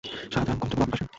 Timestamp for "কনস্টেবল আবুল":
0.59-0.89